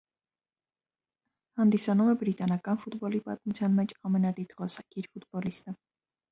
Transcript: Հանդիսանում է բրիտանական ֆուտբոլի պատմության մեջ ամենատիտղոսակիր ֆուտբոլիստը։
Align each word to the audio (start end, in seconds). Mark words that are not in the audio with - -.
Հանդիսանում 1.59 2.09
է 2.15 2.17
բրիտանական 2.23 2.81
ֆուտբոլի 2.85 3.23
պատմության 3.29 3.79
մեջ 3.79 3.95
ամենատիտղոսակիր 4.11 5.15
ֆուտբոլիստը։ 5.15 5.79